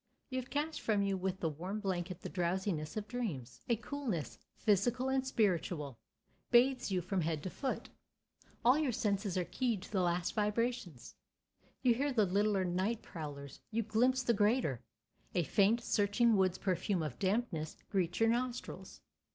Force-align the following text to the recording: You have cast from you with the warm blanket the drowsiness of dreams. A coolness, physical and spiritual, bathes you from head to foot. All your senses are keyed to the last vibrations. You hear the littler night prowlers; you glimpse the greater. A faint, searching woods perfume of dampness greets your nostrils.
You 0.31 0.39
have 0.39 0.49
cast 0.49 0.81
from 0.81 1.03
you 1.03 1.15
with 1.15 1.41
the 1.41 1.49
warm 1.49 1.79
blanket 1.79 2.21
the 2.21 2.29
drowsiness 2.29 2.97
of 2.97 3.07
dreams. 3.07 3.61
A 3.69 3.75
coolness, 3.75 4.39
physical 4.57 5.09
and 5.09 5.27
spiritual, 5.27 5.99
bathes 6.49 6.89
you 6.89 7.01
from 7.03 7.21
head 7.21 7.43
to 7.43 7.51
foot. 7.51 7.89
All 8.65 8.79
your 8.79 8.93
senses 8.93 9.37
are 9.37 9.45
keyed 9.45 9.83
to 9.83 9.91
the 9.91 10.01
last 10.01 10.33
vibrations. 10.33 11.13
You 11.83 11.93
hear 11.93 12.11
the 12.11 12.25
littler 12.25 12.65
night 12.65 13.03
prowlers; 13.03 13.61
you 13.69 13.83
glimpse 13.83 14.23
the 14.23 14.33
greater. 14.33 14.81
A 15.35 15.43
faint, 15.43 15.81
searching 15.81 16.35
woods 16.35 16.57
perfume 16.57 17.03
of 17.03 17.19
dampness 17.19 17.77
greets 17.91 18.19
your 18.19 18.29
nostrils. 18.29 19.01